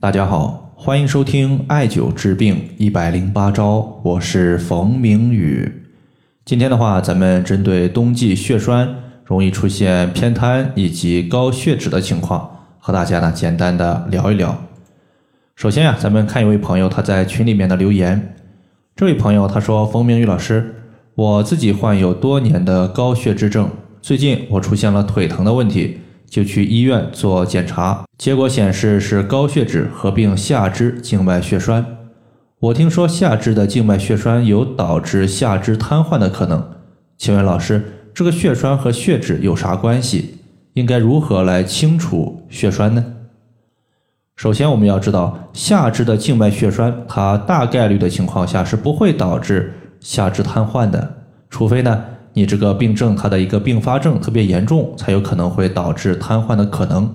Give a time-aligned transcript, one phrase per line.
[0.00, 5.86] 大家好，欢迎收听艾灸治病一百零八招，我是冯明宇。
[6.44, 12.48] 今天的话，咱们针对冬季血栓容易出现偏瘫以及高血脂的情况，
[12.78, 14.56] 和大家呢简单的聊一聊。
[15.56, 18.36] 首先呀，咱们看一位朋友他在群里面的留言。
[18.94, 20.76] 这位朋友他说：“冯明宇老师，
[21.16, 23.68] 我自己患有多年的高血脂症，
[24.00, 31.84] 最近我出现了腿疼的问题。”就去医院做检查，结果显示是高血脂合并下肢静脉血栓。
[32.60, 36.62] 我听说下肢的静脉血栓有导致下肢瘫痪的可能，
[37.16, 40.34] 请问老师，这个血栓和血脂有啥关系？
[40.74, 43.04] 应该如何来清除血栓呢？
[44.36, 51.14] 首先，我们要知道下肢的静脉血栓，它大概率的情况下是不会导致下肢瘫痪的，
[51.48, 52.04] 除非呢。
[52.34, 57.12] 你这个病症，它的一个并发症特别严重，才有可能会导致瘫痪的可能。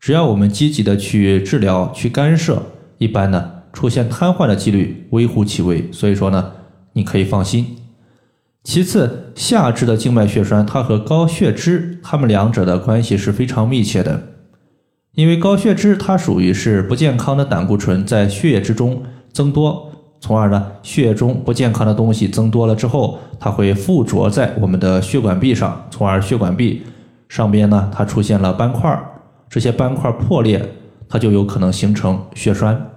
[0.00, 2.62] 只要我们积极的去治疗、去干涉，
[2.98, 5.90] 一般呢出现瘫痪的几率微乎其微。
[5.92, 6.52] 所以说呢，
[6.92, 7.76] 你可以放心。
[8.64, 14.22] 其次，下肢的静脉血栓，它和高血脂，它们两者的关系是非常密切的。
[15.14, 19.87] 因为高血脂它属于是不健康的胆固醇在血液之中增多。
[20.20, 26.82] 从而呢，血液中不健康的东西增多了之后，它会附着在我们的血管壁上，从而血管壁
[27.28, 29.00] 上边呢，它出现了斑块，
[29.48, 30.60] 这些斑块破裂，
[31.08, 32.90] 它就有可能形成血栓。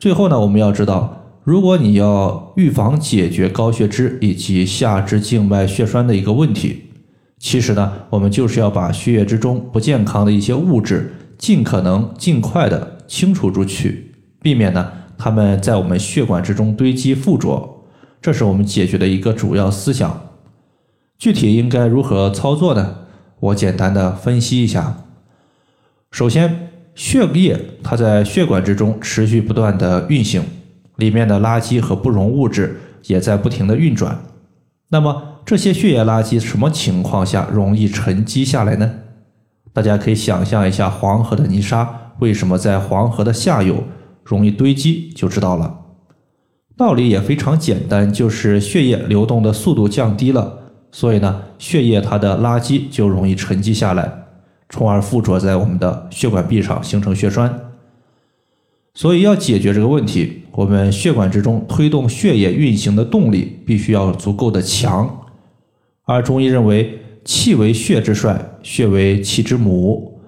[0.00, 6.90] 最后呢，我们要知道，如果你要预防解决高血脂以及下肢静脉血栓的一个问题，
[7.38, 14.90] 其实呢，我们就是要把血液之中不健康的一些物质，尽可能尽快的清除出去，避免呢。
[15.22, 17.82] 它们在我们血管之中堆积附着，
[18.22, 20.28] 这是我们解决的一个主要思想。
[21.18, 22.96] 具体应该如何操作呢？
[23.38, 25.04] 我简单的分析一下。
[26.10, 30.42] 首先，血液它在血管之中持续不断的运行，
[30.96, 34.18] 里面的垃圾和不溶物质也在不停的运转。
[34.88, 38.90] 那么这些血液垃圾什么情况下容易沉积下来呢？
[39.74, 43.84] 大家可以想象一下黄河的泥沙为什么在黄河的下游？
[44.30, 45.76] 容易堆积就知道了，
[46.76, 50.56] 道理也非常简单，就是血液流动的速度降低了，
[50.92, 54.08] 所以呢，血液它的垃圾就容易沉积下来，
[54.68, 57.52] 从而附着在我们的血管壁上，形成血栓。
[58.94, 65.22] 所以要解决这个问题，我们血管之中推动血液运行的动力必须要足够的强。
[66.04, 70.20] 而中医认为，气为血之帅，血为气之母，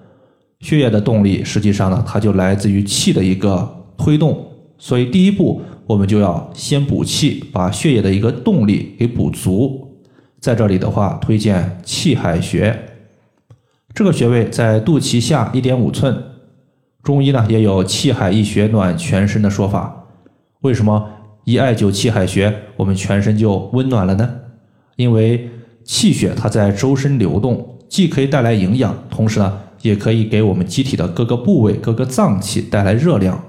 [0.59, 3.79] 血液的动力实际上呢，它就来自于气的一个。
[4.03, 4.45] 推动，
[4.77, 10.01] 所以第一步我们就要先补气，把血液的一个动力给补足。
[10.41, 12.77] 在这里的话，推荐气海穴，
[13.93, 16.21] 这个穴位在肚脐下一点五寸。
[17.01, 20.05] 中医呢也有气海一穴暖全身的说法。
[20.63, 21.09] 为什么
[21.45, 24.29] 一艾灸气海穴，我们全身就温暖了呢？
[24.97, 25.49] 因为
[25.85, 33.41] 气血它在周身流动，既可以带来营养，同时呢也可以给我们机体的各个部位、各个脏器带来热量。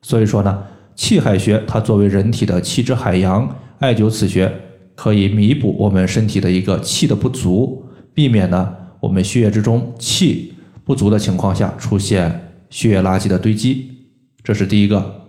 [0.00, 0.64] 所以说呢，
[0.94, 3.48] 气海穴它作为人体的气之海洋，
[3.78, 4.52] 艾灸此穴
[4.94, 10.54] 可以弥补我们身体的一个气的不足，避免呢我们血液之中气
[10.84, 13.90] 不足的情况下出现血液垃圾的堆积，
[14.42, 15.26] 这是第一个。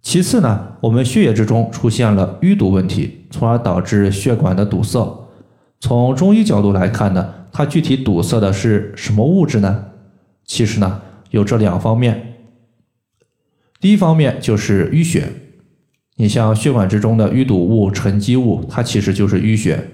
[0.00, 5.28] 其次呢，我们血液之中出现了淤堵问题，从而导致血管的堵塞。
[5.78, 9.84] 从中医角度来看呢，它具体堵塞的是什么物质呢？
[10.44, 12.31] 其实呢，有这两方面。
[13.82, 15.28] 第一方面就是淤血，
[16.14, 19.88] 你像血管之中的淤堵物、沉积物，它其实就是淤血。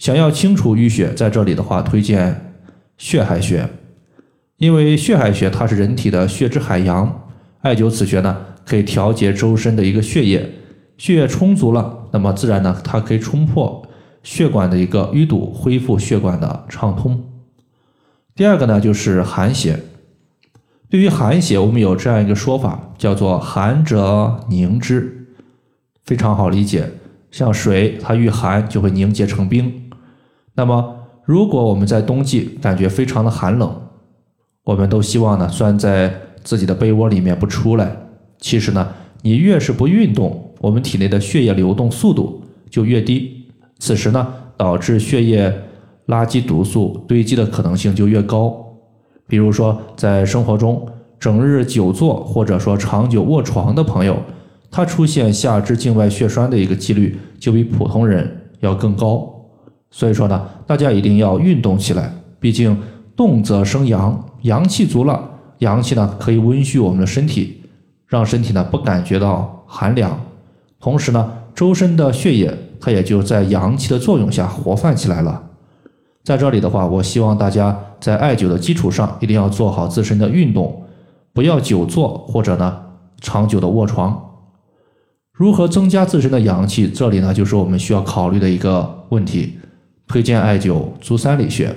[0.00, 2.56] 想要清除淤血，在这里的话，推荐
[2.98, 3.68] 血海穴，
[4.56, 7.28] 因为血海穴它是人体的血之海洋，
[7.60, 10.54] 艾灸此穴呢，可以调节周身的一个血液，
[10.98, 13.86] 血液充足了，那么自然呢，它可以冲破
[14.24, 17.22] 血管的一个淤堵，恢复血管的畅通。
[18.34, 19.78] 第二个呢，就是寒血。
[20.92, 25.26] 对于寒血，我们有这样一个说法，叫做“寒者凝之”，
[26.04, 26.86] 非常好理解。
[27.30, 29.90] 像水，它遇寒就会凝结成冰。
[30.54, 33.74] 那么，如果我们在冬季感觉非常的寒冷，
[34.64, 36.12] 我们都希望呢钻在
[36.44, 37.96] 自己的被窝里面不出来。
[38.38, 38.86] 其实呢，
[39.22, 43.46] 你越是不运动，我们体内的血液流动速度就越低。
[43.78, 45.50] 此时呢，导致血液
[46.08, 48.71] 垃圾毒素堆积的可能性就越高。
[49.32, 50.86] 比如说，在生活中
[51.18, 54.14] 整日久坐或者说长久卧床的朋友，
[54.70, 58.30] 他出现下肢静脉血栓的一个几率就比普通人
[58.60, 59.26] 要更高。
[59.90, 62.78] 所以说呢，大家一定要运动起来，毕竟
[63.16, 65.30] 动则生阳，阳气足了，
[65.60, 67.62] 阳气呢可以温煦我们的身体，
[68.06, 70.20] 让身体呢不感觉到寒凉。
[70.78, 75.42] 同时呢，周身的血液它也就在阳气的作用下活泛起来了。
[76.24, 80.84] 在这里的话，我希望大家在艾灸的基础上，一定要做好自身的运动，
[81.32, 82.80] 不要久坐或者呢
[83.20, 84.30] 长久的卧床。
[85.32, 86.86] 如何增加自身的阳气？
[86.86, 89.58] 这里呢就是我们需要考虑的一个问题。
[90.06, 91.74] 推荐艾灸足三里穴，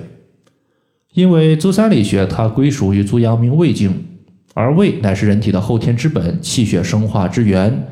[1.14, 4.04] 因为足三里穴它归属于足阳明胃经，
[4.52, 7.88] 而胃乃是人体的后天之本，气血生化之源。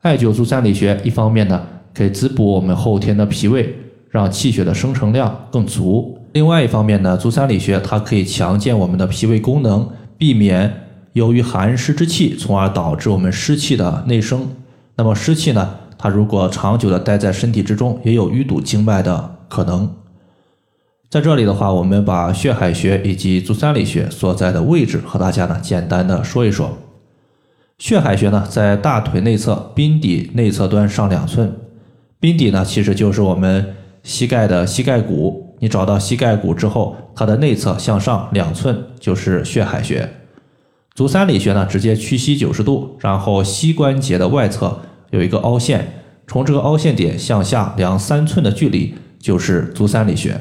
[0.00, 3.74] 艾灸足三里穴，一方面呢可以滋补我们后天的脾胃。
[4.14, 6.16] 让气血的生成量更足。
[6.34, 10.72] 另外一方面呢，足三里穴它可以强健我们的脾胃功能，避免
[11.14, 14.46] 由于寒湿之气，从而导致我们湿气的内生。
[14.94, 19.92] 那么湿气呢，它如果长久的待在身体之中，也有淤堵经脉的可能。
[21.10, 26.78] 在这里的话，我们把血海穴以及足三里穴所在的位置和大家呢简单的说一说。
[27.78, 31.52] 血海穴呢，在大腿内侧髌底内侧端上两寸，
[32.20, 33.74] 髌底呢其实就是我们。
[34.04, 40.08] 膝盖的膝盖骨，你找到膝盖骨之后，它的内侧向上两寸就是血海穴。
[40.94, 50.38] 足三里穴呢，直接屈膝九十度，然后膝关节的外侧有一个凹陷，从这个凹陷点向下量三寸的距离就是足三里穴。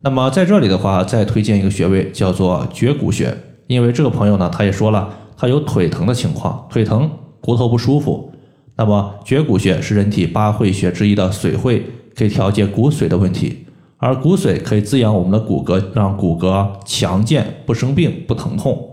[0.00, 3.36] 那么在这里的话，再推荐一个穴位叫做绝骨穴，
[3.66, 7.10] 因为这个朋友呢，他也说了，他有腿疼的情况，腿疼
[7.42, 8.32] 骨头不舒服。
[8.76, 11.84] 那么绝骨穴是人体八会穴之一的髓会。
[12.16, 13.66] 可以调节骨髓的问题，
[13.98, 18.90] 而骨髓可以滋养我们的骨骼，让骨骼强健，不生病，不疼痛。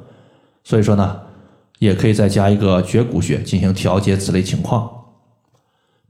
[0.64, 1.20] 所以说呢，
[1.80, 4.90] 也可以再加一个绝骨穴进行调节此类情况。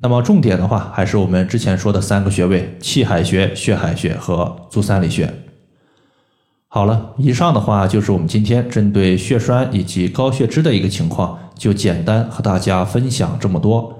[0.04, 5.32] 那么重点的话，还是我们之前说的三个穴位：气海穴、血海穴和足三里穴。
[6.68, 14.00] 好了，以上的话就是我们今天针对血栓以及高血脂的一个情况，就简单和大家分享这么多。